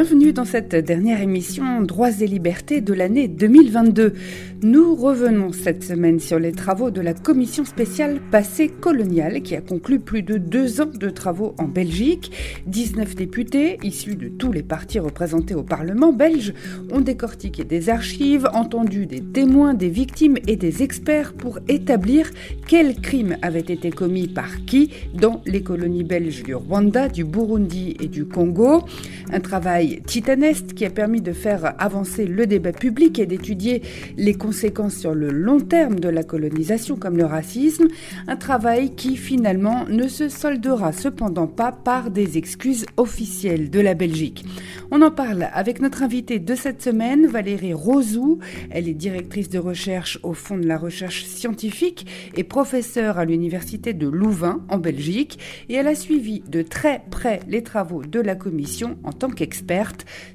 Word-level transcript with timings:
Bienvenue 0.00 0.32
dans 0.32 0.44
cette 0.44 0.76
dernière 0.76 1.20
émission 1.20 1.82
Droits 1.82 2.20
et 2.20 2.28
libertés 2.28 2.80
de 2.80 2.94
l'année 2.94 3.26
2022. 3.26 4.14
Nous 4.62 4.94
revenons 4.94 5.50
cette 5.50 5.82
semaine 5.82 6.20
sur 6.20 6.38
les 6.38 6.52
travaux 6.52 6.92
de 6.92 7.00
la 7.00 7.14
commission 7.14 7.64
spéciale 7.64 8.20
passé 8.30 8.68
colonial 8.68 9.42
qui 9.42 9.56
a 9.56 9.60
conclu 9.60 9.98
plus 9.98 10.22
de 10.22 10.38
deux 10.38 10.80
ans 10.80 10.90
de 10.92 11.10
travaux 11.10 11.56
en 11.58 11.64
Belgique. 11.64 12.30
19 12.68 13.16
députés 13.16 13.78
issus 13.82 14.14
de 14.14 14.28
tous 14.28 14.52
les 14.52 14.62
partis 14.62 15.00
représentés 15.00 15.56
au 15.56 15.64
Parlement 15.64 16.12
belge 16.12 16.54
ont 16.92 17.00
décortiqué 17.00 17.64
des 17.64 17.88
archives, 17.88 18.48
entendu 18.52 19.06
des 19.06 19.20
témoins, 19.20 19.74
des 19.74 19.90
victimes 19.90 20.38
et 20.46 20.54
des 20.54 20.84
experts 20.84 21.32
pour 21.32 21.58
établir 21.66 22.30
quels 22.68 22.94
crimes 23.00 23.36
avaient 23.42 23.58
été 23.58 23.90
commis 23.90 24.28
par 24.28 24.64
qui 24.64 24.90
dans 25.12 25.42
les 25.44 25.64
colonies 25.64 26.04
belges 26.04 26.44
du 26.44 26.54
Rwanda, 26.54 27.08
du 27.08 27.24
Burundi 27.24 27.96
et 28.00 28.06
du 28.06 28.26
Congo. 28.26 28.84
Un 29.32 29.40
travail 29.40 29.87
titanesque 29.96 30.74
qui 30.74 30.84
a 30.84 30.90
permis 30.90 31.20
de 31.20 31.32
faire 31.32 31.74
avancer 31.78 32.26
le 32.26 32.46
débat 32.46 32.72
public 32.72 33.18
et 33.18 33.26
d'étudier 33.26 33.82
les 34.16 34.34
conséquences 34.34 34.96
sur 34.96 35.14
le 35.14 35.30
long 35.30 35.60
terme 35.60 35.98
de 36.00 36.08
la 36.08 36.22
colonisation 36.22 36.96
comme 36.96 37.16
le 37.16 37.24
racisme, 37.24 37.88
un 38.26 38.36
travail 38.36 38.94
qui 38.94 39.16
finalement 39.16 39.84
ne 39.88 40.08
se 40.08 40.28
soldera 40.28 40.92
cependant 40.92 41.46
pas 41.46 41.72
par 41.72 42.10
des 42.10 42.38
excuses 42.38 42.86
officielles 42.96 43.70
de 43.70 43.80
la 43.80 43.94
Belgique. 43.94 44.44
On 44.90 45.02
en 45.02 45.10
parle 45.10 45.48
avec 45.52 45.80
notre 45.80 46.02
invitée 46.02 46.38
de 46.38 46.54
cette 46.54 46.82
semaine, 46.82 47.26
Valérie 47.26 47.74
Rosou. 47.74 48.38
Elle 48.70 48.88
est 48.88 48.94
directrice 48.94 49.48
de 49.48 49.58
recherche 49.58 50.18
au 50.22 50.32
Fonds 50.32 50.58
de 50.58 50.66
la 50.66 50.78
recherche 50.78 51.24
scientifique 51.24 52.06
et 52.34 52.44
professeure 52.44 53.18
à 53.18 53.24
l'Université 53.24 53.92
de 53.92 54.08
Louvain 54.08 54.64
en 54.68 54.78
Belgique 54.78 55.38
et 55.68 55.74
elle 55.74 55.88
a 55.88 55.94
suivi 55.94 56.40
de 56.48 56.62
très 56.62 57.02
près 57.10 57.40
les 57.48 57.62
travaux 57.62 58.02
de 58.02 58.20
la 58.20 58.34
commission 58.34 58.96
en 59.04 59.12
tant 59.12 59.30
qu'experte 59.30 59.77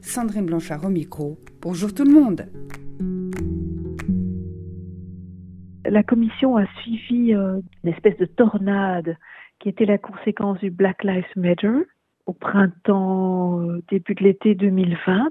Sandrine 0.02 0.46
Blanchard 0.46 0.86
au 0.86 0.90
micro. 0.90 1.38
Bonjour 1.62 1.94
tout 1.94 2.04
le 2.04 2.12
monde. 2.12 2.46
La 5.86 6.04
commission 6.04 6.56
a 6.56 6.66
suivi 6.82 7.34
euh, 7.34 7.60
une 7.84 7.90
espèce 7.90 8.18
de 8.18 8.26
tornade 8.26 9.18
qui 9.60 9.70
était 9.70 9.86
la 9.86 9.98
conséquence 9.98 10.60
du 10.60 10.72
Black 10.72 11.04
Lives 11.04 11.26
Matter 11.36 11.74
au 12.26 12.34
printemps, 12.34 13.60
euh, 13.60 13.84
début 13.90 14.16
de 14.16 14.24
l'été 14.24 14.56
2020. 14.56 15.30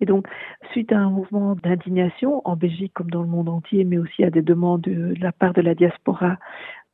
Et 0.00 0.06
donc, 0.06 0.26
suite 0.72 0.92
à 0.92 0.98
un 0.98 1.10
mouvement 1.10 1.54
d'indignation 1.54 2.42
en 2.44 2.56
Belgique 2.56 2.92
comme 2.94 3.10
dans 3.10 3.22
le 3.22 3.28
monde 3.28 3.48
entier, 3.48 3.84
mais 3.84 3.98
aussi 3.98 4.24
à 4.24 4.30
des 4.30 4.42
demandes 4.42 4.82
de 4.82 5.14
la 5.20 5.32
part 5.32 5.52
de 5.52 5.60
la 5.60 5.74
diaspora 5.74 6.38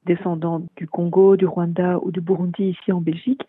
descendant 0.05 0.63
du 0.77 0.87
Congo, 0.87 1.37
du 1.37 1.47
Rwanda 1.47 1.99
ou 2.03 2.11
du 2.11 2.21
Burundi 2.21 2.77
ici 2.79 2.93
en 2.93 3.01
Belgique, 3.01 3.43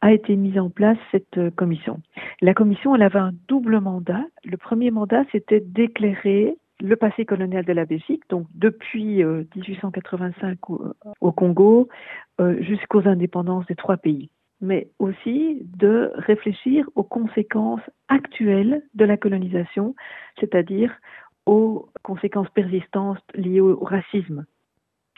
a 0.00 0.12
été 0.12 0.36
mise 0.36 0.58
en 0.58 0.70
place 0.70 0.98
cette 1.10 1.38
euh, 1.38 1.50
commission. 1.50 2.00
La 2.40 2.54
commission, 2.54 2.94
elle 2.94 3.02
avait 3.02 3.18
un 3.18 3.32
double 3.48 3.80
mandat. 3.80 4.24
Le 4.44 4.56
premier 4.56 4.90
mandat, 4.90 5.24
c'était 5.32 5.60
d'éclairer 5.60 6.56
le 6.80 6.96
passé 6.96 7.24
colonial 7.24 7.64
de 7.64 7.72
la 7.72 7.84
Belgique, 7.84 8.22
donc 8.30 8.46
depuis 8.54 9.22
1885 9.22 10.58
euh, 10.70 10.92
au, 11.20 11.32
Congo 11.32 11.88
euh, 12.40 12.60
jusqu'aux 12.62 13.06
indépendances 13.06 13.66
des 13.66 13.74
trois 13.74 13.98
pays, 13.98 14.30
mais 14.60 14.88
aussi 14.98 15.62
de 15.76 16.10
réfléchir 16.14 16.88
aux 16.94 17.02
conséquences 17.02 17.82
actuelles 18.08 18.82
de 18.94 19.04
la 19.04 19.16
colonisation, 19.16 19.94
c'est-à-dire 20.38 20.92
aux 21.44 21.88
conséquences 22.02 22.50
persistantes 22.50 23.22
liées 23.34 23.60
au 23.60 23.78
racisme. 23.84 24.46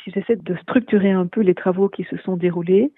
Si 0.02 0.10
j'essaie 0.10 0.36
de 0.36 0.56
structurer 0.56 1.12
un 1.12 1.26
peu 1.26 1.42
les 1.42 1.54
travaux 1.54 1.88
qui 1.88 2.04
se 2.04 2.16
sont 2.18 2.36
déroulés, 2.36 2.92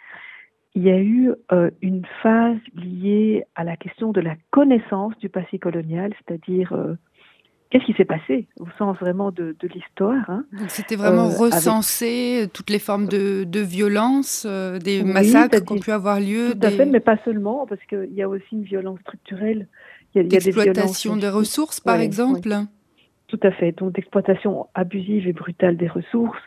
il 0.74 0.82
y 0.82 0.90
a 0.90 0.98
eu 0.98 1.32
euh, 1.52 1.70
une 1.82 2.02
phase 2.22 2.58
liée 2.74 3.44
à 3.54 3.62
la 3.62 3.76
question 3.76 4.10
de 4.10 4.20
la 4.20 4.34
connaissance 4.50 5.16
du 5.18 5.28
passé 5.28 5.58
colonial, 5.58 6.12
c'est-à-dire 6.18 6.72
euh, 6.72 6.94
qu'est-ce 7.70 7.84
qui 7.84 7.92
s'est 7.92 8.04
passé 8.04 8.48
au 8.58 8.66
sens 8.76 8.96
vraiment 8.98 9.30
de, 9.30 9.54
de 9.58 9.68
l'histoire. 9.68 10.28
Hein, 10.28 10.44
c'était 10.66 10.96
vraiment 10.96 11.28
euh, 11.28 11.36
recenser 11.36 12.48
toutes 12.52 12.70
les 12.70 12.80
formes 12.80 13.06
de, 13.06 13.44
de 13.44 13.60
violence, 13.60 14.46
des 14.82 15.04
massacres 15.04 15.64
qui 15.64 15.72
ont 15.72 15.78
pu 15.78 15.92
avoir 15.92 16.18
lieu. 16.18 16.54
Tout 16.60 16.66
à 16.66 16.70
fait, 16.70 16.86
mais 16.86 17.00
pas 17.00 17.18
seulement, 17.24 17.66
parce 17.66 17.82
qu'il 17.84 18.12
y 18.12 18.22
a 18.22 18.28
aussi 18.28 18.44
une 18.52 18.64
violence 18.64 18.98
structurelle. 19.00 19.68
Il 20.14 20.22
y 20.22 20.24
a, 20.24 20.28
D'exploitation 20.28 21.16
des 21.16 21.28
ressources, 21.28 21.78
par 21.78 22.00
exemple 22.00 22.50
Tout 23.28 23.40
à 23.44 23.52
fait, 23.52 23.70
donc 23.70 23.92
d'exploitation 23.92 24.66
abusive 24.74 25.28
et 25.28 25.32
brutale 25.32 25.76
des 25.76 25.88
ressources. 25.88 26.42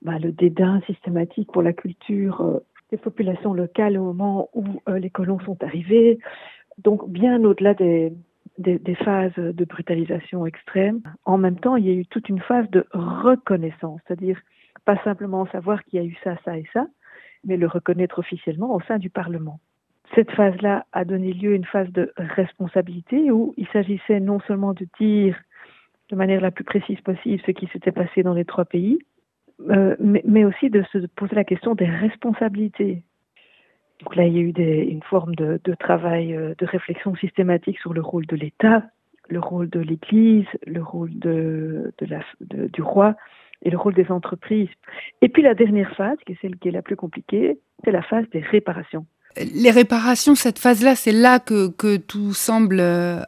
Bah, 0.00 0.18
le 0.18 0.30
dédain 0.30 0.80
systématique 0.86 1.50
pour 1.52 1.60
la 1.60 1.72
culture 1.72 2.62
des 2.90 2.96
populations 2.96 3.54
locales 3.54 3.98
au 3.98 4.04
moment 4.04 4.48
où 4.54 4.64
euh, 4.88 4.98
les 4.98 5.10
colons 5.10 5.40
sont 5.40 5.62
arrivés. 5.62 6.18
Donc 6.78 7.08
bien 7.08 7.42
au-delà 7.44 7.74
des, 7.74 8.12
des, 8.58 8.78
des, 8.78 8.94
phases 8.94 9.34
de 9.36 9.64
brutalisation 9.64 10.46
extrême, 10.46 11.00
en 11.24 11.38
même 11.38 11.58
temps, 11.58 11.76
il 11.76 11.86
y 11.86 11.90
a 11.90 11.94
eu 11.94 12.06
toute 12.06 12.28
une 12.28 12.40
phase 12.40 12.68
de 12.70 12.86
reconnaissance, 12.92 14.00
c'est-à-dire 14.06 14.40
pas 14.84 14.96
simplement 15.04 15.46
savoir 15.46 15.84
qu'il 15.84 16.00
y 16.00 16.02
a 16.02 16.06
eu 16.06 16.16
ça, 16.24 16.36
ça 16.44 16.56
et 16.56 16.64
ça, 16.72 16.86
mais 17.44 17.56
le 17.56 17.66
reconnaître 17.66 18.18
officiellement 18.18 18.74
au 18.74 18.80
sein 18.82 18.98
du 18.98 19.10
Parlement. 19.10 19.60
Cette 20.14 20.30
phase-là 20.30 20.86
a 20.92 21.04
donné 21.04 21.32
lieu 21.32 21.52
à 21.52 21.56
une 21.56 21.64
phase 21.64 21.90
de 21.92 22.12
responsabilité 22.16 23.30
où 23.30 23.54
il 23.56 23.68
s'agissait 23.68 24.20
non 24.20 24.40
seulement 24.40 24.72
de 24.72 24.86
dire 24.98 25.36
de 26.08 26.16
manière 26.16 26.40
la 26.40 26.50
plus 26.50 26.64
précise 26.64 27.00
possible 27.02 27.42
ce 27.44 27.50
qui 27.50 27.66
s'était 27.66 27.92
passé 27.92 28.22
dans 28.22 28.32
les 28.32 28.46
trois 28.46 28.64
pays, 28.64 28.98
euh, 29.70 29.96
mais, 29.98 30.22
mais, 30.24 30.44
aussi 30.44 30.70
de 30.70 30.84
se 30.92 30.98
poser 31.16 31.34
la 31.34 31.44
question 31.44 31.74
des 31.74 31.86
responsabilités. 31.86 33.02
Donc 34.00 34.14
là, 34.14 34.24
il 34.24 34.36
y 34.36 34.38
a 34.38 34.42
eu 34.42 34.52
des, 34.52 34.86
une 34.88 35.02
forme 35.02 35.34
de, 35.34 35.60
de, 35.64 35.74
travail, 35.74 36.34
euh, 36.34 36.54
de 36.58 36.66
réflexion 36.66 37.16
systématique 37.16 37.78
sur 37.80 37.92
le 37.92 38.00
rôle 38.00 38.26
de 38.26 38.36
l'État, 38.36 38.84
le 39.28 39.40
rôle 39.40 39.68
de 39.68 39.80
l'Église, 39.80 40.46
le 40.66 40.82
rôle 40.82 41.10
de, 41.18 41.92
de 41.98 42.06
la, 42.06 42.20
du 42.40 42.82
roi 42.82 43.16
et 43.62 43.70
le 43.70 43.76
rôle 43.76 43.94
des 43.94 44.10
entreprises. 44.10 44.68
Et 45.20 45.28
puis 45.28 45.42
la 45.42 45.54
dernière 45.54 45.94
phase, 45.96 46.16
qui 46.24 46.32
est 46.32 46.38
celle 46.40 46.56
qui 46.56 46.68
est 46.68 46.72
la 46.72 46.82
plus 46.82 46.96
compliquée, 46.96 47.58
c'est 47.84 47.90
la 47.90 48.02
phase 48.02 48.28
des 48.30 48.40
réparations 48.40 49.06
les 49.54 49.70
réparations, 49.70 50.34
cette 50.34 50.58
phase-là, 50.58 50.96
c'est 50.96 51.12
là 51.12 51.38
que, 51.38 51.68
que, 51.68 51.96
tout 51.96 52.32
semble 52.32 52.80
euh, 52.80 53.20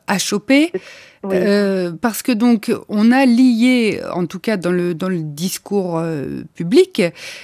Euh, 1.27 1.93
parce 2.01 2.23
que 2.23 2.33
donc 2.33 2.73
on 2.89 3.13
a 3.13 3.27
lié, 3.27 4.01
en 4.15 4.25
tout 4.27 4.39
cas 4.39 4.57
dans 4.57 4.73
le, 4.73 4.95
dans 4.95 5.11
le 5.11 5.21
discours 5.23 5.99
euh, 5.99 6.45
public, 6.55 7.03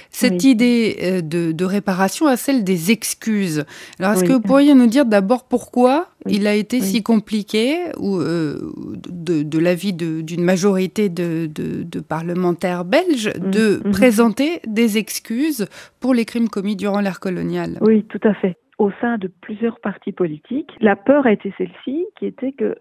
cette 0.09 0.43
idée 0.43 0.97
euh, 1.03 1.21
de, 1.21 1.51
de, 1.51 1.65
réparation 1.65 2.25
à 2.25 2.37
celle 2.37 2.63
des 2.63 2.91
excuses. 2.91 3.65
Alors 3.99 4.13
est-ce 4.13 4.23
que 4.23 4.33
vous 4.33 4.41
pourriez 4.41 4.73
nous 4.73 4.87
dire 4.87 5.05
d'abord 5.05 5.47
pourquoi 5.47 6.07
il 6.25 6.47
a 6.47 6.55
été 6.55 6.81
si 6.81 7.03
compliqué 7.03 7.77
ou 7.99 8.19
de, 8.19 9.43
de 9.43 9.59
l'avis 9.59 9.93
d'une 9.93 10.43
majorité 10.43 11.09
de, 11.09 11.45
de, 11.45 11.99
parlementaires 11.99 12.83
belges 12.83 13.29
mmh, 13.29 13.51
de 13.51 13.81
mmh. 13.85 13.91
présenter 13.91 14.59
des 14.65 14.97
excuses 14.97 15.67
pour 15.99 16.13
les 16.15 16.25
crimes 16.25 16.49
commis 16.49 16.75
durant 16.75 16.99
l'ère 16.99 17.19
coloniale? 17.19 17.77
Oui, 17.81 18.03
tout 18.05 18.19
à 18.23 18.33
fait. 18.33 18.57
Au 18.79 18.91
sein 19.01 19.17
de 19.17 19.27
plusieurs 19.27 19.79
partis 19.79 20.11
politiques. 20.11 20.69
La 20.79 20.95
peur 20.95 21.25
a 21.25 21.31
été 21.31 21.53
celle-ci, 21.57 22.05
qui 22.17 22.25
était 22.25 22.51
que 22.51 22.75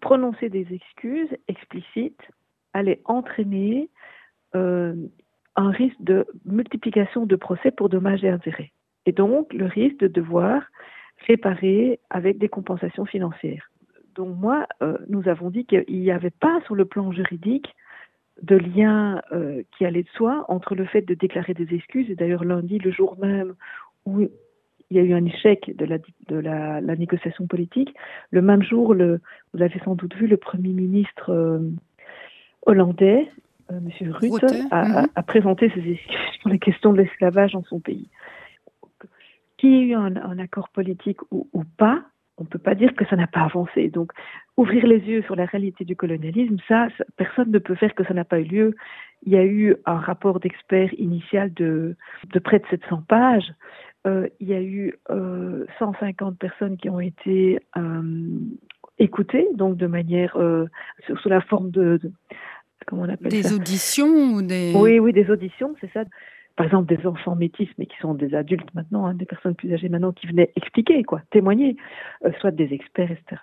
prononcer 0.00 0.48
des 0.48 0.66
excuses 0.72 1.28
explicites 1.48 2.20
allait 2.72 3.00
entraîner 3.04 3.88
euh, 4.54 4.94
un 5.56 5.70
risque 5.70 6.00
de 6.00 6.26
multiplication 6.44 7.26
de 7.26 7.36
procès 7.36 7.70
pour 7.70 7.88
dommages 7.88 8.24
et 8.24 8.28
intérêts. 8.28 8.72
Et 9.06 9.12
donc 9.12 9.52
le 9.52 9.66
risque 9.66 9.98
de 9.98 10.08
devoir 10.08 10.62
réparer 11.26 12.00
avec 12.10 12.38
des 12.38 12.48
compensations 12.48 13.06
financières. 13.06 13.70
Donc 14.14 14.36
moi, 14.36 14.66
euh, 14.82 14.98
nous 15.08 15.28
avons 15.28 15.50
dit 15.50 15.64
qu'il 15.64 15.84
n'y 15.88 16.10
avait 16.10 16.30
pas 16.30 16.60
sur 16.64 16.74
le 16.74 16.84
plan 16.84 17.12
juridique 17.12 17.74
de 18.42 18.56
lien 18.56 19.22
euh, 19.32 19.62
qui 19.76 19.86
allait 19.86 20.02
de 20.02 20.08
soi 20.10 20.44
entre 20.48 20.74
le 20.74 20.84
fait 20.84 21.02
de 21.02 21.14
déclarer 21.14 21.54
des 21.54 21.74
excuses, 21.74 22.10
et 22.10 22.14
d'ailleurs 22.14 22.44
lundi, 22.44 22.78
le 22.78 22.90
jour 22.90 23.16
même 23.18 23.54
où 24.04 24.28
il 24.90 24.96
y 24.96 25.00
a 25.00 25.02
eu 25.02 25.14
un 25.14 25.24
échec 25.24 25.76
de 25.76 25.84
la, 25.84 25.98
de 26.28 26.36
la, 26.36 26.80
la 26.80 26.96
négociation 26.96 27.46
politique. 27.46 27.94
Le 28.30 28.42
même 28.42 28.62
jour, 28.62 28.94
le, 28.94 29.20
vous 29.52 29.58
l'avez 29.58 29.80
sans 29.84 29.94
doute 29.94 30.14
vu, 30.14 30.26
le 30.26 30.36
Premier 30.36 30.72
ministre 30.72 31.30
euh, 31.30 31.58
hollandais, 32.66 33.28
euh, 33.72 33.78
M. 33.78 34.12
Rutte, 34.12 34.44
a, 34.70 34.84
mhm. 34.84 35.08
a, 35.14 35.22
présenté 35.22 35.70
ses 35.70 35.90
excuses 35.90 36.16
sur 36.40 36.48
la 36.48 36.58
question 36.58 36.92
de 36.92 36.98
l'esclavage 36.98 37.52
dans 37.52 37.64
son 37.64 37.80
pays. 37.80 38.08
Qu'il 39.58 39.70
y 39.70 39.74
ait 39.74 39.86
eu 39.86 39.94
un, 39.94 40.16
un 40.16 40.38
accord 40.38 40.68
politique 40.68 41.20
ou, 41.32 41.48
ou 41.52 41.64
pas, 41.76 42.02
on 42.38 42.44
ne 42.44 42.48
peut 42.48 42.58
pas 42.58 42.74
dire 42.74 42.94
que 42.94 43.06
ça 43.06 43.16
n'a 43.16 43.26
pas 43.26 43.40
avancé. 43.40 43.88
Donc, 43.88 44.12
ouvrir 44.56 44.86
les 44.86 44.98
yeux 44.98 45.22
sur 45.22 45.36
la 45.36 45.46
réalité 45.46 45.84
du 45.84 45.96
colonialisme, 45.96 46.56
ça, 46.68 46.88
ça 46.98 47.04
personne 47.16 47.50
ne 47.50 47.58
peut 47.58 47.74
faire 47.74 47.94
que 47.94 48.04
ça 48.04 48.14
n'a 48.14 48.24
pas 48.24 48.40
eu 48.40 48.44
lieu. 48.44 48.76
Il 49.24 49.32
y 49.32 49.36
a 49.36 49.44
eu 49.44 49.74
un 49.86 49.96
rapport 49.96 50.38
d'experts 50.38 50.92
initial 50.98 51.52
de, 51.54 51.96
de 52.32 52.38
près 52.38 52.58
de 52.58 52.66
700 52.68 53.04
pages 53.08 53.52
euh, 54.06 54.28
il 54.40 54.48
y 54.48 54.54
a 54.54 54.62
eu 54.62 54.94
euh, 55.10 55.66
150 55.78 56.38
personnes 56.38 56.76
qui 56.76 56.88
ont 56.88 57.00
été 57.00 57.58
euh, 57.76 58.38
écoutés, 58.98 59.48
donc 59.54 59.76
de 59.76 59.86
manière 59.86 60.36
euh, 60.36 60.66
sous, 61.06 61.28
la 61.28 61.40
forme 61.40 61.70
de, 61.70 62.00
comment 62.86 63.02
on 63.02 63.08
appelle 63.08 63.30
des 63.30 63.52
auditions 63.52 64.34
ou 64.34 64.42
des 64.42 64.72
oui 64.76 64.98
oui 64.98 65.12
des 65.12 65.30
auditions, 65.30 65.74
c'est 65.80 65.90
ça. 65.92 66.04
Par 66.56 66.64
exemple, 66.64 66.96
des 66.96 67.06
enfants 67.06 67.36
métis, 67.36 67.68
mais 67.76 67.84
qui 67.84 67.98
sont 67.98 68.14
des 68.14 68.34
adultes 68.34 68.74
maintenant, 68.74 69.04
hein, 69.04 69.12
des 69.12 69.26
personnes 69.26 69.54
plus 69.54 69.74
âgées 69.74 69.90
maintenant, 69.90 70.12
qui 70.12 70.26
venaient 70.26 70.52
expliquer, 70.56 71.02
quoi, 71.02 71.20
témoigner, 71.30 71.76
euh, 72.24 72.30
soit 72.40 72.50
des 72.50 72.72
experts, 72.72 73.10
etc. 73.10 73.42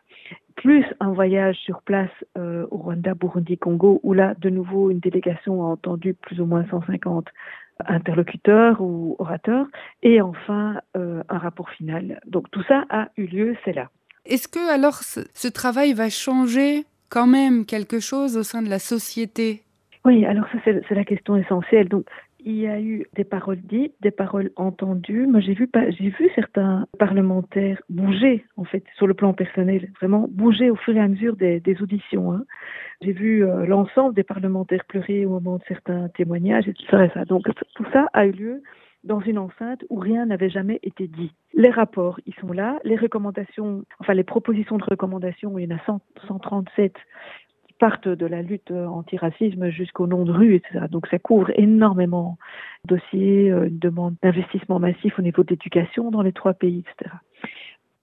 Plus 0.55 0.83
un 0.99 1.11
voyage 1.11 1.55
sur 1.57 1.83
place 1.83 2.09
euh, 2.39 2.65
au 2.71 2.77
Rwanda, 2.77 3.13
Burundi, 3.13 3.55
Congo, 3.59 3.99
où 4.01 4.13
là, 4.13 4.33
de 4.39 4.49
nouveau, 4.49 4.89
une 4.89 4.99
délégation 4.99 5.61
a 5.61 5.67
entendu 5.67 6.15
plus 6.15 6.41
ou 6.41 6.47
moins 6.47 6.65
150 6.71 7.27
interlocuteurs 7.87 8.81
ou 8.81 9.15
orateurs, 9.19 9.67
et 10.01 10.21
enfin 10.21 10.81
euh, 10.95 11.23
un 11.29 11.37
rapport 11.37 11.69
final. 11.69 12.19
Donc 12.25 12.49
tout 12.51 12.63
ça 12.67 12.85
a 12.89 13.09
eu 13.17 13.25
lieu, 13.25 13.55
c'est 13.65 13.73
là. 13.73 13.89
Est-ce 14.25 14.47
que 14.47 14.73
alors 14.73 14.95
ce, 14.95 15.47
travail 15.47 15.93
va 15.93 16.09
changer 16.09 16.85
quand 17.09 17.27
même 17.27 17.65
quelque 17.65 17.99
chose 17.99 18.37
au 18.37 18.43
sein 18.43 18.61
de 18.61 18.69
la 18.69 18.79
société? 18.79 19.63
Oui, 20.05 20.25
alors 20.25 20.45
ça 20.51 20.59
c'est 20.65 20.95
la 20.95 21.05
question 21.05 21.35
essentielle. 21.35 21.89
Donc 21.89 22.05
il 22.45 22.55
y 22.55 22.67
a 22.67 22.79
eu 22.79 23.05
des 23.15 23.23
paroles 23.23 23.61
dites, 23.61 23.93
des 24.01 24.11
paroles 24.11 24.51
entendues. 24.55 25.27
Moi, 25.27 25.39
j'ai 25.39 25.53
vu, 25.53 25.69
j'ai 25.89 26.09
vu 26.09 26.29
certains 26.35 26.87
parlementaires 26.99 27.81
bouger, 27.89 28.45
en 28.57 28.63
fait, 28.63 28.83
sur 28.95 29.07
le 29.07 29.13
plan 29.13 29.33
personnel, 29.33 29.89
vraiment 29.99 30.27
bouger 30.29 30.69
au 30.69 30.75
fur 30.75 30.95
et 30.95 30.99
à 30.99 31.07
mesure 31.07 31.35
des, 31.35 31.61
auditions. 31.81 32.33
Hein. 32.33 32.43
J'ai 33.01 33.13
vu 33.13 33.45
euh, 33.45 33.65
l'ensemble 33.65 34.13
des 34.13 34.23
parlementaires 34.23 34.85
pleurer 34.85 35.25
au 35.25 35.31
moment 35.31 35.57
de 35.57 35.63
certains 35.67 36.09
témoignages, 36.09 36.67
et 36.67 36.73
tout 36.73 36.85
ça. 36.89 37.09
ça. 37.13 37.25
Donc, 37.25 37.47
tout 37.75 37.85
ça 37.91 38.07
a 38.13 38.25
eu 38.25 38.31
lieu 38.31 38.61
dans 39.03 39.19
une 39.19 39.37
enceinte 39.37 39.83
où 39.89 39.97
rien 39.97 40.25
n'avait 40.25 40.49
jamais 40.49 40.79
été 40.81 41.07
dit. 41.07 41.31
Les 41.53 41.69
rapports, 41.69 42.19
ils 42.25 42.33
sont 42.35 42.51
là. 42.51 42.79
Les 42.83 42.95
recommandations, 42.95 43.83
enfin 43.99 44.13
les 44.13 44.23
propositions 44.23 44.77
de 44.77 44.83
recommandations, 44.83 45.57
il 45.59 45.69
y 45.69 45.73
en 45.73 45.77
a 45.77 45.99
137 46.27 46.95
partent 47.83 48.07
de 48.07 48.25
la 48.25 48.41
lutte 48.41 48.71
antiracisme 48.71 49.69
jusqu'au 49.69 50.07
nom 50.07 50.23
de 50.23 50.31
rue, 50.31 50.55
etc. 50.55 50.85
Donc 50.89 51.05
ça 51.07 51.19
couvre 51.19 51.51
énormément 51.59 52.37
de 52.85 52.95
dossiers, 52.95 53.51
euh, 53.51 53.67
une 53.67 53.77
demande 53.77 54.15
d'investissement 54.23 54.79
massif 54.79 55.19
au 55.19 55.21
niveau 55.21 55.43
de 55.43 55.49
l'éducation 55.49 56.09
dans 56.09 56.21
les 56.21 56.31
trois 56.31 56.53
pays, 56.53 56.85
etc. 56.87 57.13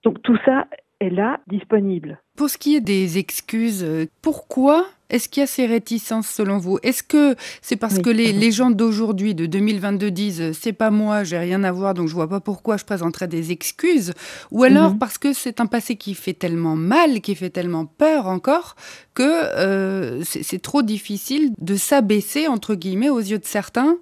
Donc 0.05 0.21
tout 0.21 0.37
ça 0.44 0.67
est 1.00 1.09
là, 1.09 1.41
disponible. 1.47 2.21
Pour 2.37 2.50
ce 2.50 2.59
qui 2.59 2.77
est 2.77 2.82
des 2.82 3.17
excuses, 3.17 3.82
euh, 3.82 4.05
pourquoi 4.21 4.85
est-ce 5.11 5.29
qu'il 5.29 5.41
y 5.41 5.45
a 5.45 5.47
ces 5.47 5.67
réticences 5.67 6.29
selon 6.29 6.59
vous? 6.59 6.79
Est-ce 6.83 7.03
que 7.03 7.35
c'est 7.62 7.77
parce 7.77 7.99
que 7.99 8.11
les, 8.11 8.33
les 8.33 8.53
gens 8.53 8.71
d'aujourd'hui, 8.71 9.35
de 9.35 9.47
2022, 9.47 10.11
disent 10.11 10.53
c'est 10.53 10.73
pas 10.73 10.91
moi, 10.91 11.25
j'ai 11.25 11.39
rien 11.39 11.65
à 11.65 11.73
voir, 11.73 11.95
donc 11.95 12.09
je 12.09 12.15
vois 12.15 12.29
pas 12.29 12.41
pourquoi 12.41 12.77
je 12.77 12.85
présenterais 12.85 13.29
des 13.29 13.53
excuses? 13.53 14.12
Ou 14.51 14.65
alors 14.65 14.93
mhm. 14.93 14.99
parce 14.99 15.19
que 15.19 15.33
c'est 15.33 15.61
un 15.61 15.67
passé 15.67 15.97
qui 15.97 16.15
fait 16.15 16.35
tellement 16.35 16.77
mal, 16.77 17.21
qui 17.21 17.35
fait 17.35 17.51
tellement 17.51 17.87
peur 17.87 18.27
encore, 18.27 18.77
que 19.15 19.23
euh, 19.23 20.23
c'est 20.25 20.62
trop 20.62 20.83
difficile 20.83 21.53
de 21.59 21.77
s'abaisser, 21.77 22.47
entre 22.47 22.75
guillemets, 22.75 23.11
aux 23.11 23.19
yeux 23.19 23.39
de 23.39 23.47
certains 23.47 23.97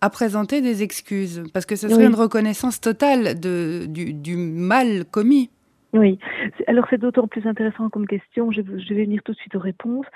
à 0.00 0.10
présenter 0.10 0.60
des 0.60 0.82
excuses? 0.82 1.42
Parce 1.54 1.64
que 1.64 1.76
ce 1.76 1.88
serait 1.88 2.04
une 2.04 2.14
reconnaissance 2.14 2.78
totale 2.78 3.40
de, 3.40 3.86
du, 3.88 4.12
du 4.12 4.36
mal 4.36 5.06
commis. 5.10 5.48
Oui, 5.94 6.18
alors 6.66 6.86
c'est 6.90 6.98
d'autant 6.98 7.28
plus 7.28 7.46
intéressant 7.46 7.88
comme 7.88 8.08
question, 8.08 8.50
je, 8.50 8.62
vais 8.62 9.04
venir 9.04 9.22
tout 9.22 9.30
de 9.30 9.36
suite 9.36 9.54
aux 9.54 9.60
réponses, 9.60 10.06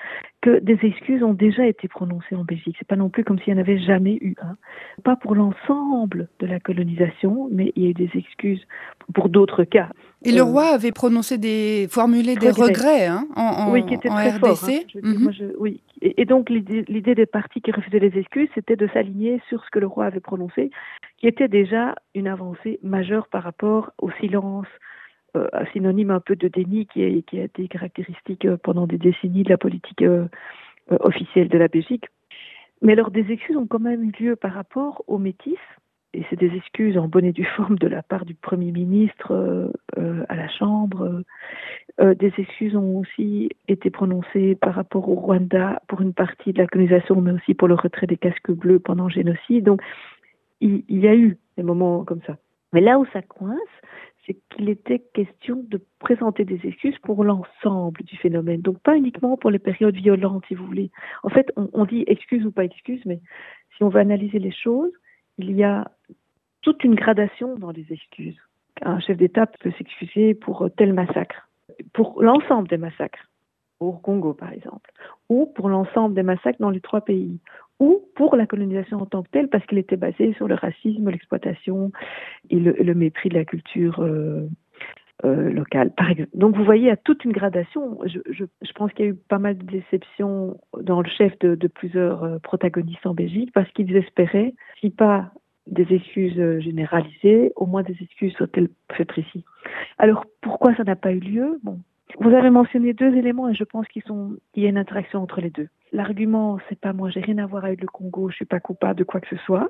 que 0.41 0.59
des 0.59 0.77
excuses 0.83 1.23
ont 1.23 1.33
déjà 1.33 1.65
été 1.65 1.87
prononcées 1.87 2.35
en 2.35 2.43
Belgique. 2.43 2.75
C'est 2.77 2.87
pas 2.87 2.97
non 2.97 3.07
plus 3.07 3.23
comme 3.23 3.39
s'il 3.39 3.53
n'y 3.53 3.59
en 3.59 3.63
avait 3.63 3.79
jamais 3.79 4.17
eu 4.19 4.35
un. 4.41 4.57
Pas 5.05 5.15
pour 5.15 5.35
l'ensemble 5.35 6.27
de 6.39 6.47
la 6.47 6.59
colonisation, 6.59 7.47
mais 7.49 7.71
il 7.77 7.83
y 7.83 7.85
a 7.87 7.89
eu 7.91 7.93
des 7.93 8.09
excuses 8.13 8.61
pour 9.13 9.29
d'autres 9.29 9.63
cas. 9.63 9.89
Et 10.25 10.33
le 10.33 10.41
euh, 10.41 10.43
roi 10.43 10.65
avait 10.65 10.91
prononcé 10.91 11.37
des, 11.37 11.87
formulé 11.89 12.35
des 12.35 12.51
regrets 12.51 13.05
hein, 13.05 13.25
en, 13.37 13.71
oui, 13.71 13.85
qui 13.85 13.93
était 13.93 14.09
très 14.09 14.31
RDC. 14.31 14.39
Fort, 14.39 14.69
hein. 14.69 14.81
mhm. 15.01 15.31
oui. 15.59 15.81
Et, 16.01 16.21
et 16.21 16.25
donc 16.25 16.49
l'idée 16.49 17.15
des 17.15 17.25
partis 17.25 17.61
qui 17.61 17.71
refusaient 17.71 17.99
les 17.99 18.17
excuses, 18.19 18.49
c'était 18.53 18.75
de 18.75 18.89
s'aligner 18.93 19.41
sur 19.47 19.63
ce 19.63 19.69
que 19.69 19.79
le 19.79 19.87
roi 19.87 20.07
avait 20.07 20.19
prononcé, 20.19 20.71
qui 21.19 21.27
était 21.27 21.47
déjà 21.47 21.95
une 22.15 22.27
avancée 22.27 22.79
majeure 22.83 23.29
par 23.29 23.43
rapport 23.43 23.91
au 23.97 24.11
silence, 24.19 24.67
un 25.33 25.65
synonyme 25.71 26.11
un 26.11 26.19
peu 26.19 26.35
de 26.35 26.47
déni 26.47 26.85
qui, 26.87 27.03
a 27.03 27.07
été 27.43 27.67
caractéristique 27.67 28.45
euh, 28.45 28.57
pendant 28.57 28.87
des 28.87 28.97
décennies 28.97 29.43
de 29.43 29.49
la 29.49 29.57
politique 29.57 30.01
euh, 30.01 30.27
officielle 30.89 31.49
de 31.49 31.57
la 31.57 31.67
Belgique. 31.67 32.05
Mais 32.81 32.93
alors 32.93 33.11
des 33.11 33.31
excuses 33.31 33.57
ont 33.57 33.67
quand 33.67 33.79
même 33.79 34.03
eu 34.03 34.11
lieu 34.19 34.35
par 34.35 34.53
rapport 34.53 35.03
aux 35.07 35.17
métis, 35.17 35.57
et 36.13 36.23
c'est 36.29 36.39
des 36.39 36.55
excuses 36.55 36.97
en 36.97 37.07
bonne 37.07 37.25
et 37.25 37.33
due 37.33 37.45
forme 37.57 37.77
de 37.77 37.87
la 37.87 38.01
part 38.01 38.25
du 38.25 38.33
Premier 38.33 38.71
ministre 38.71 39.69
à 39.95 40.35
la 40.35 40.47
Chambre. 40.47 41.23
des 41.99 42.33
excuses 42.37 42.75
ont 42.75 42.97
aussi 42.97 43.49
été 43.67 43.91
prononcées 43.91 44.55
par 44.55 44.73
rapport 44.73 45.07
au 45.07 45.15
Rwanda 45.15 45.83
pour 45.87 46.01
une 46.01 46.13
partie 46.13 46.53
de 46.53 46.57
la 46.57 46.67
colonisation, 46.67 47.21
mais 47.21 47.31
aussi 47.31 47.53
pour 47.53 47.67
le 47.67 47.75
retrait 47.75 48.07
des 48.07 48.17
casques 48.17 48.51
bleus 48.51 48.79
pendant 48.79 49.03
le 49.03 49.11
génocide. 49.11 49.65
Donc 49.65 49.81
il 50.61 50.83
y 50.89 51.07
a 51.07 51.15
eu 51.15 51.37
des 51.57 51.63
moments 51.63 52.03
comme 52.05 52.21
ça. 52.25 52.37
Mais 52.73 52.81
là 52.81 52.99
où 52.99 53.05
ça 53.13 53.21
coince, 53.21 53.57
c'est 54.29 54.37
qu'il 54.55 54.69
était 54.69 54.99
question 54.99 55.63
de 55.67 55.81
présenter 55.97 56.45
des 56.45 56.59
excuses 56.63 56.97
pour 56.99 57.23
l'ensemble 57.23 58.03
du 58.03 58.15
phénomène. 58.17 58.61
Donc 58.61 58.79
pas 58.79 58.95
uniquement 58.95 59.37
pour 59.37 59.49
les 59.49 59.57
périodes 59.57 59.95
violentes, 59.95 60.43
si 60.47 60.53
vous 60.53 60.67
voulez. 60.67 60.91
En 61.23 61.29
fait, 61.29 61.51
on, 61.55 61.85
dit 61.85 62.03
excuse 62.05 62.45
ou 62.45 62.51
pas 62.51 62.63
excuse, 62.63 63.01
mais 63.05 63.21
si 63.75 63.83
on 63.83 63.89
veut 63.89 63.99
analyser 63.99 64.37
les 64.37 64.51
choses, 64.51 64.91
il 65.39 65.51
y 65.53 65.63
a 65.63 65.89
toute 66.61 66.83
une 66.83 66.93
gradation 66.93 67.55
dans 67.55 67.71
les 67.71 67.87
excuses. 67.91 68.37
Un 68.83 68.99
chef 68.99 69.17
d'État 69.17 69.47
peut 69.47 69.71
s'excuser 69.79 70.35
pour 70.35 70.69
tel 70.77 70.93
massacre, 70.93 71.49
pour 71.93 72.21
l'ensemble 72.21 72.67
des 72.67 72.77
massacres, 72.77 73.27
au 73.79 73.93
Congo 73.93 74.33
par 74.35 74.53
exemple, 74.53 74.91
ou 75.29 75.47
pour 75.47 75.69
l'ensemble 75.69 76.13
des 76.13 76.23
massacres 76.23 76.59
dans 76.59 76.69
les 76.69 76.81
trois 76.81 77.01
pays, 77.01 77.39
ou 77.79 78.01
pour 78.15 78.35
la 78.35 78.45
colonisation 78.45 78.97
en 78.97 79.05
tant 79.05 79.23
que 79.23 79.29
telle, 79.29 79.47
parce 79.47 79.65
qu'il 79.65 79.77
était 79.77 79.97
basé 79.97 80.33
sur 80.33 80.47
le 80.47 80.55
racisme, 80.55 81.09
l'exploitation 81.09 81.91
et 82.49 82.59
le, 82.59 82.93
mépris 82.93 83.29
de 83.29 83.35
la 83.35 83.45
culture 83.45 84.01
euh, 84.01 84.47
euh, 85.25 85.51
locale, 85.51 85.91
par 85.95 86.09
exemple. 86.09 86.31
Donc 86.33 86.55
vous 86.55 86.65
voyez, 86.65 86.83
il 86.83 86.87
y 86.87 86.91
a 86.91 86.97
toute 86.97 87.23
une 87.23 87.31
gradation. 87.31 87.99
Je, 88.05 88.19
je, 88.29 88.45
je 88.61 88.71
pense 88.73 88.91
qu'il 88.93 89.05
y 89.05 89.07
a 89.07 89.11
eu 89.11 89.15
pas 89.15 89.39
mal 89.39 89.57
de 89.57 89.65
déceptions 89.65 90.59
dans 90.81 91.01
le 91.01 91.09
chef 91.09 91.37
de, 91.39 91.55
de 91.55 91.67
plusieurs 91.67 92.23
euh, 92.23 92.39
protagonistes 92.39 93.05
en 93.05 93.13
Belgique, 93.13 93.51
parce 93.53 93.69
qu'ils 93.71 93.95
espéraient, 93.95 94.53
si 94.79 94.89
pas 94.89 95.31
des 95.67 95.93
excuses 95.93 96.59
généralisées, 96.59 97.53
au 97.55 97.67
moins 97.67 97.83
des 97.83 97.95
excuses 98.01 98.33
sur 98.33 98.49
tel 98.49 98.69
fait 98.91 99.05
précis. 99.05 99.45
Alors 99.99 100.25
pourquoi 100.41 100.75
ça 100.75 100.83
n'a 100.83 100.95
pas 100.95 101.11
eu 101.11 101.19
lieu? 101.19 101.59
Bon, 101.63 101.79
vous 102.17 102.29
avez 102.29 102.49
mentionné 102.49 102.93
deux 102.93 103.15
éléments 103.15 103.49
et 103.49 103.53
je 103.53 103.63
pense 103.63 103.87
qu'il 103.87 104.03
y 104.55 104.65
a 104.65 104.69
une 104.69 104.77
interaction 104.77 105.21
entre 105.21 105.41
les 105.41 105.49
deux. 105.49 105.67
L'argument, 105.91 106.59
c'est 106.67 106.79
pas 106.79 106.93
moi, 106.93 107.09
j'ai 107.09 107.21
rien 107.21 107.37
à 107.37 107.45
voir 107.45 107.65
avec 107.65 107.81
le 107.81 107.87
Congo, 107.87 108.29
je 108.29 108.35
suis 108.35 108.45
pas 108.45 108.59
coupable 108.59 108.99
de 108.99 109.03
quoi 109.03 109.19
que 109.19 109.27
ce 109.29 109.37
soit. 109.43 109.69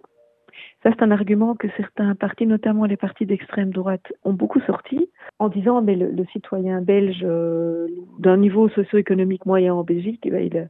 Ça, 0.84 0.90
c'est 0.92 1.04
un 1.04 1.12
argument 1.12 1.56
que 1.56 1.68
certains 1.78 2.16
partis, 2.16 2.48
notamment 2.48 2.86
les 2.86 2.98
partis 2.98 3.26
d'extrême 3.26 3.72
droite, 3.72 4.12
ont 4.24 4.34
beaucoup 4.34 4.60
sorti 4.62 5.10
en 5.38 5.48
disant 5.50 5.82
mais 5.82 5.96
le, 5.96 6.26
citoyen 6.32 6.82
belge 6.82 7.22
euh, 7.24 7.88
d'un 8.20 8.38
niveau 8.38 8.68
socio-économique 8.70 9.46
moyen 9.46 9.74
en 9.74 9.84
Belgique, 9.84 10.22
eh 10.26 10.50
ben, 10.50 10.70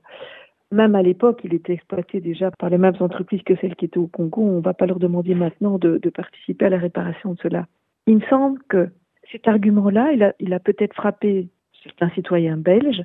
même 0.72 0.96
à 0.96 1.02
l'époque, 1.02 1.42
il 1.44 1.54
était 1.54 1.74
exploité 1.74 2.22
déjà 2.22 2.52
par 2.52 2.70
les 2.70 2.78
mêmes 2.78 2.96
entreprises 3.00 3.42
que 3.44 3.56
celles 3.56 3.76
qui 3.76 3.86
étaient 3.86 3.98
au 3.98 4.08
Congo. 4.08 4.42
On 4.42 4.58
ne 4.58 4.62
va 4.62 4.74
pas 4.74 4.86
leur 4.86 5.00
demander 5.00 5.34
maintenant 5.34 5.80
de, 5.80 5.98
de, 5.98 6.10
participer 6.10 6.66
à 6.66 6.70
la 6.70 6.78
réparation 6.78 7.34
de 7.34 7.40
cela. 7.40 7.66
Il 8.06 8.18
me 8.18 8.26
semble 8.30 8.60
que 8.70 8.90
cet 9.32 9.48
argument-là, 9.48 10.12
il 10.12 10.24
a, 10.24 10.34
il 10.40 10.54
a 10.54 10.60
peut-être 10.60 10.94
frappé 10.94 11.48
certains 11.84 12.10
citoyens 12.12 12.58
belges. 12.58 13.04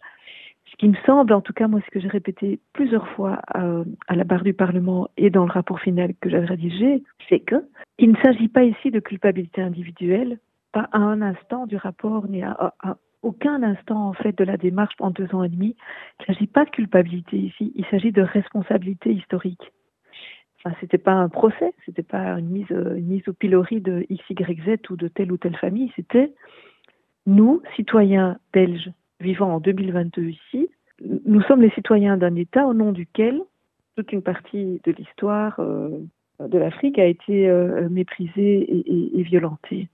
Ce 0.74 0.76
qui 0.76 0.88
me 0.88 0.96
semble, 1.06 1.32
en 1.32 1.40
tout 1.40 1.52
cas 1.52 1.68
moi 1.68 1.80
ce 1.84 1.90
que 1.90 2.00
j'ai 2.00 2.08
répété 2.08 2.58
plusieurs 2.72 3.08
fois 3.10 3.40
euh, 3.56 3.84
à, 4.08 4.16
la 4.16 4.24
barre 4.24 4.42
du 4.42 4.54
Parlement 4.54 5.08
et 5.16 5.30
dans 5.30 5.44
le 5.44 5.52
rapport 5.52 5.80
final 5.80 6.14
que 6.20 6.28
j'avais 6.28 6.46
rédigé, 6.46 7.04
c'est 7.28 7.40
que 7.40 7.64
il 7.98 8.10
ne 8.10 8.16
s'agit 8.16 8.48
pas 8.48 8.64
ici 8.64 8.90
de 8.90 8.98
culpabilité 8.98 9.62
individuelle, 9.62 10.38
pas 10.72 10.88
à 10.90 10.98
un 10.98 11.22
instant 11.22 11.66
du 11.66 11.76
rapport 11.76 12.26
ni 12.26 12.42
à, 12.42 12.74
aucun 13.22 13.62
instant 13.62 14.08
en 14.08 14.12
fait 14.12 14.36
de 14.36 14.44
la 14.44 14.56
démarche 14.56 14.94
en 14.98 15.10
deux 15.10 15.32
ans 15.34 15.44
et 15.44 15.48
demi. 15.48 15.76
Il 16.18 16.22
ne 16.22 16.34
s'agit 16.34 16.46
pas 16.48 16.64
de 16.64 16.70
culpabilité 16.70 17.38
ici, 17.38 17.72
il 17.76 17.86
s'agit 17.86 18.12
de 18.12 18.22
responsabilité 18.22 19.12
historique. 19.12 19.72
Enfin, 20.58 20.74
c'était 20.80 20.98
pas 20.98 21.12
un 21.12 21.28
procès, 21.28 21.72
c'était 21.86 22.02
pas 22.02 22.38
une 22.38 22.48
mise, 22.48 22.70
une 22.70 23.06
mise 23.06 23.28
au 23.28 23.32
pilori 23.32 23.80
de 23.80 24.06
X, 24.08 24.24
Y, 24.28 24.62
Z 24.64 24.90
ou 24.90 24.96
de 24.96 25.08
telle 25.08 25.30
ou 25.30 25.36
telle 25.36 25.56
famille, 25.56 25.92
c'était 25.94 26.32
nous, 27.26 27.62
citoyens 27.76 28.38
belges 28.52 28.90
vivant 29.20 29.54
en 29.54 29.60
2022 29.60 30.22
ici, 30.22 30.68
nous 31.24 31.42
sommes 31.42 31.62
les 31.62 31.70
citoyens 31.70 32.16
d'un 32.16 32.36
État 32.36 32.66
au 32.66 32.74
nom 32.74 32.92
duquel 32.92 33.40
toute 33.96 34.12
une 34.12 34.22
partie 34.22 34.80
de 34.84 34.92
l'histoire 34.92 35.58
euh, 35.60 35.88
de 36.40 36.58
l'Afrique 36.58 36.98
a 36.98 37.06
été 37.06 37.48
euh, 37.48 37.88
méprisée 37.88 38.82
et, 39.16 39.22
violentée. 39.22 39.88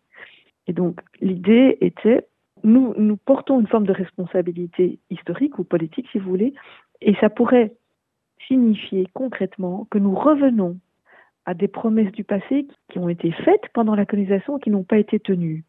Et 0.66 0.72
donc 0.72 1.00
l'idée 1.20 1.78
était, 1.80 2.26
nous, 2.64 2.94
nous 2.96 3.16
portons 3.16 3.60
une 3.60 3.66
forme 3.66 3.86
de 3.86 3.92
responsabilité 3.92 4.98
historique 5.10 5.58
ou 5.58 5.64
politique, 5.64 6.08
si 6.12 6.18
vous 6.18 6.28
voulez, 6.28 6.54
et 7.00 7.14
ça 7.20 7.30
pourrait 7.30 7.74
signifier 8.48 9.06
concrètement 9.12 9.86
que 9.90 9.98
nous 9.98 10.14
revenons 10.14 10.78
à 11.46 11.54
des 11.54 11.68
promesses 11.68 12.12
du 12.12 12.24
passé 12.24 12.66
qui 12.90 12.98
ont 12.98 13.08
été 13.08 13.32
faites 13.32 13.68
pendant 13.72 13.94
la 13.94 14.06
colonisation 14.06 14.58
et 14.58 14.60
qui 14.60 14.70
n'ont 14.70 14.84
pas 14.84 14.98
été 14.98 15.20
tenues 15.20 15.64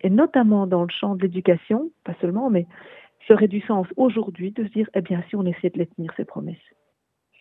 et 0.00 0.10
notamment 0.10 0.66
dans 0.66 0.82
le 0.82 0.90
champ 0.90 1.16
de 1.16 1.22
l'éducation, 1.22 1.90
pas 2.04 2.14
seulement, 2.20 2.50
mais 2.50 2.66
ça 3.26 3.34
aurait 3.34 3.48
du 3.48 3.60
sens 3.60 3.86
aujourd'hui 3.96 4.52
de 4.52 4.64
se 4.64 4.70
dire, 4.70 4.88
eh 4.94 5.00
bien, 5.00 5.22
si 5.28 5.36
on 5.36 5.44
essaie 5.44 5.70
de 5.70 5.78
les 5.78 5.86
tenir, 5.86 6.12
ces 6.16 6.24
promesses. 6.24 6.56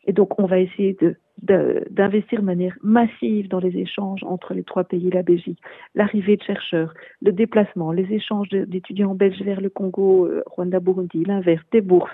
Et 0.07 0.13
donc, 0.13 0.39
on 0.39 0.45
va 0.45 0.59
essayer 0.59 0.97
d'investir 1.41 2.39
de, 2.39 2.41
de, 2.41 2.45
manière 2.45 2.75
massive 2.81 3.49
dans 3.49 3.59
les 3.59 3.77
échanges 3.77 4.23
entre 4.23 4.53
les 4.53 4.63
trois 4.63 4.85
pays 4.85 5.09
la 5.09 5.21
Belgique. 5.21 5.59
L'arrivée 5.95 6.37
de 6.37 6.43
chercheurs, 6.43 6.93
le 7.21 7.33
déplacement, 7.33 7.91
les 7.91 8.09
échanges 8.13 8.47
d'étudiants 8.49 9.15
belges 9.15 9.41
vers 9.41 9.59
le 9.59 9.69
Congo, 9.69 10.25
euh, 10.25 10.43
Rwanda, 10.45 10.79
Burundi, 10.79 11.25
l'inverse, 11.25 11.63
des 11.73 11.81
bourses, 11.81 12.11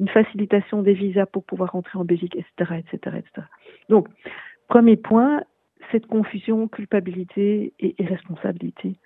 une 0.00 0.08
facilitation 0.08 0.82
des 0.82 0.94
visas 0.94 1.26
pour 1.26 1.44
pouvoir 1.44 1.70
rentrer 1.70 1.98
en 1.98 2.04
Belgique, 2.04 2.34
etc., 2.34 2.80
etc., 2.80 3.16
etc. 3.18 3.46
Donc, 3.88 4.08
premier 4.68 4.96
point, 4.96 5.42
cette 5.92 6.06
confusion, 6.06 6.66
culpabilité 6.66 7.72
et 7.78 7.94
responsabilité. 8.04 8.96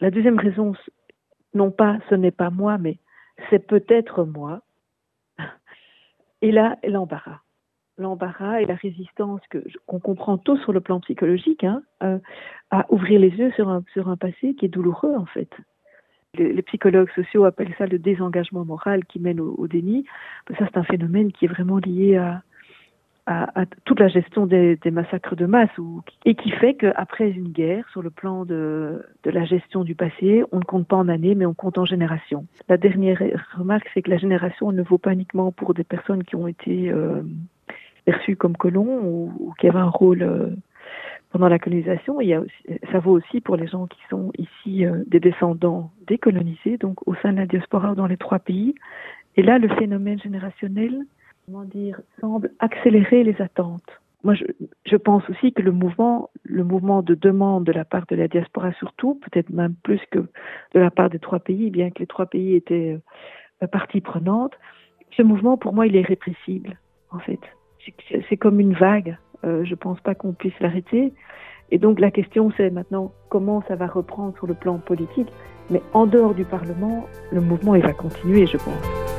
La 0.00 0.10
deuxième 0.10 0.38
raison, 0.38 0.74
non 1.54 1.70
pas 1.70 1.98
ce 2.10 2.14
n'est 2.14 2.30
pas 2.30 2.50
moi, 2.50 2.78
mais 2.78 2.98
c'est 3.50 3.66
peut-être 3.66 4.24
moi. 4.24 4.62
Et 6.42 6.52
là, 6.52 6.76
l'embarras. 6.84 7.40
L'embarras 7.98 8.60
et 8.60 8.66
la 8.66 8.74
résistance 8.74 9.40
qu'on 9.86 10.00
comprend 10.00 10.36
tous 10.36 10.58
sur 10.58 10.72
le 10.72 10.80
plan 10.80 11.00
psychologique 11.00 11.64
hein, 11.64 11.82
euh, 12.02 12.18
à 12.70 12.84
ouvrir 12.92 13.20
les 13.20 13.30
yeux 13.30 13.52
sur 13.52 13.68
un 13.70 14.16
passé 14.16 14.54
qui 14.54 14.66
est 14.66 14.68
douloureux 14.68 15.14
en 15.16 15.24
fait. 15.24 15.48
Les, 16.34 16.60
psychologues 16.62 17.10
sociaux 17.14 17.44
appellent 17.44 17.74
ça 17.78 17.86
le 17.86 17.98
désengagement 17.98 18.66
moral 18.66 19.06
qui 19.06 19.18
mène 19.18 19.40
au, 19.40 19.66
déni. 19.66 20.04
Ça, 20.58 20.66
c'est 20.66 20.76
un 20.76 20.84
phénomène 20.84 21.32
qui 21.32 21.46
est 21.46 21.48
vraiment 21.48 21.78
lié 21.78 22.16
à, 22.16 22.42
à, 23.26 23.66
toute 23.84 23.98
la 23.98 24.06
gestion 24.06 24.46
des, 24.46 24.76
des, 24.76 24.92
massacres 24.92 25.34
de 25.34 25.46
masse 25.46 25.76
ou, 25.78 26.00
et 26.24 26.36
qui 26.36 26.50
fait 26.52 26.74
qu'après 26.74 27.28
une 27.30 27.48
guerre, 27.48 27.84
sur 27.90 28.00
le 28.00 28.10
plan 28.10 28.44
de, 28.44 29.04
de, 29.24 29.30
la 29.30 29.44
gestion 29.44 29.82
du 29.82 29.96
passé, 29.96 30.44
on 30.52 30.58
ne 30.58 30.64
compte 30.64 30.86
pas 30.86 30.96
en 30.96 31.08
années, 31.08 31.34
mais 31.34 31.44
on 31.44 31.54
compte 31.54 31.76
en 31.78 31.84
générations. 31.84 32.46
La 32.68 32.76
dernière 32.76 33.20
remarque, 33.56 33.90
c'est 33.92 34.02
que 34.02 34.10
la 34.10 34.16
génération 34.16 34.70
ne 34.70 34.82
vaut 34.82 34.98
pas 34.98 35.12
uniquement 35.12 35.50
pour 35.50 35.74
des 35.74 35.82
personnes 35.82 36.22
qui 36.22 36.36
ont 36.36 36.46
été 36.46 36.88
euh, 36.90 37.22
perçues 38.04 38.36
comme 38.36 38.56
colons 38.56 39.00
ou, 39.02 39.32
ou, 39.40 39.54
qui 39.58 39.68
avaient 39.68 39.80
un 39.80 39.90
rôle 39.90 40.22
euh, 40.22 40.50
pendant 41.32 41.48
la 41.48 41.58
colonisation. 41.58 42.20
Il 42.20 42.28
y 42.28 42.34
a 42.34 42.40
aussi, 42.40 42.80
ça 42.92 43.00
vaut 43.00 43.12
aussi 43.12 43.40
pour 43.40 43.56
les 43.56 43.66
gens 43.66 43.86
qui 43.86 44.00
sont 44.08 44.30
ici 44.38 44.86
euh, 44.86 45.02
des 45.08 45.18
descendants 45.18 45.90
décolonisés, 46.06 46.78
donc 46.78 47.06
au 47.08 47.16
sein 47.16 47.32
de 47.32 47.38
la 47.38 47.46
diaspora 47.46 47.96
dans 47.96 48.06
les 48.06 48.16
trois 48.16 48.38
pays. 48.38 48.76
Et 49.36 49.42
là, 49.42 49.58
le 49.58 49.68
phénomène 49.68 50.20
générationnel 50.20 51.02
comment 51.46 51.64
dire, 51.64 52.00
semble 52.20 52.50
accélérer 52.58 53.22
les 53.22 53.40
attentes. 53.40 54.00
Moi, 54.24 54.34
je, 54.34 54.96
pense 54.96 55.22
aussi 55.30 55.52
que 55.52 55.62
le 55.62 55.70
mouvement, 55.70 56.30
le 56.42 56.64
mouvement 56.64 57.02
de 57.02 57.14
demande 57.14 57.64
de 57.64 57.72
la 57.72 57.84
part 57.84 58.06
de 58.08 58.16
la 58.16 58.26
diaspora 58.26 58.72
surtout, 58.72 59.14
peut-être 59.14 59.50
même 59.50 59.74
plus 59.84 60.00
que 60.10 60.18
de 60.18 60.80
la 60.80 60.90
part 60.90 61.10
des 61.10 61.20
trois 61.20 61.38
pays, 61.38 61.70
bien 61.70 61.90
que 61.90 62.00
les 62.00 62.08
trois 62.08 62.26
pays 62.26 62.56
étaient 62.56 62.98
euh, 63.62 63.66
partie 63.68 64.00
prenante, 64.00 64.54
ce 65.16 65.22
mouvement, 65.22 65.56
pour 65.56 65.72
moi, 65.72 65.86
il 65.86 65.94
est 65.94 66.02
répressible, 66.02 66.78
en 67.10 67.20
fait. 67.20 67.38
C'est 68.28 68.36
comme 68.36 68.58
une 68.58 68.74
vague. 68.74 69.16
Euh, 69.44 69.64
je 69.64 69.70
ne 69.70 69.76
pense 69.76 70.00
pas 70.00 70.16
qu'on 70.16 70.32
puisse 70.32 70.58
l'arrêter. 70.60 71.12
Et 71.70 71.78
donc, 71.78 72.00
la 72.00 72.10
question, 72.10 72.50
c'est 72.56 72.70
maintenant 72.70 73.12
comment 73.28 73.62
ça 73.68 73.76
va 73.76 73.86
reprendre 73.86 74.34
sur 74.36 74.48
le 74.48 74.54
plan 74.54 74.78
politique. 74.78 75.28
Mais 75.70 75.80
en 75.92 76.06
dehors 76.06 76.34
du 76.34 76.44
Parlement, 76.44 77.06
le 77.30 77.40
mouvement, 77.40 77.76
il 77.76 77.82
va 77.82 77.92
continuer, 77.92 78.46
je 78.46 78.56
pense. 78.56 79.15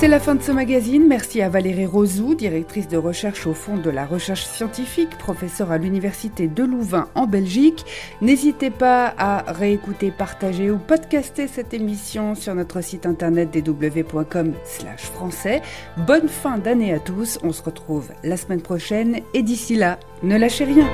C'est 0.00 0.08
la 0.08 0.18
fin 0.18 0.34
de 0.34 0.40
ce 0.40 0.50
magazine. 0.50 1.06
Merci 1.06 1.42
à 1.42 1.50
Valérie 1.50 1.84
Rosou, 1.84 2.34
directrice 2.34 2.88
de 2.88 2.96
recherche 2.96 3.46
au 3.46 3.52
Fonds 3.52 3.76
de 3.76 3.90
la 3.90 4.06
recherche 4.06 4.46
scientifique, 4.46 5.18
professeure 5.18 5.70
à 5.70 5.76
l'Université 5.76 6.48
de 6.48 6.64
Louvain 6.64 7.08
en 7.14 7.26
Belgique. 7.26 7.84
N'hésitez 8.22 8.70
pas 8.70 9.12
à 9.18 9.52
réécouter, 9.52 10.10
partager 10.10 10.70
ou 10.70 10.78
podcaster 10.78 11.48
cette 11.48 11.74
émission 11.74 12.34
sur 12.34 12.54
notre 12.54 12.80
site 12.80 13.04
internet 13.04 13.50
dw.com 13.50 14.54
français. 14.96 15.60
Bonne 16.06 16.28
fin 16.28 16.56
d'année 16.56 16.94
à 16.94 16.98
tous. 16.98 17.38
On 17.42 17.52
se 17.52 17.62
retrouve 17.62 18.08
la 18.24 18.38
semaine 18.38 18.62
prochaine 18.62 19.20
et 19.34 19.42
d'ici 19.42 19.76
là, 19.76 19.98
ne 20.22 20.38
lâchez 20.38 20.64
rien. 20.64 20.88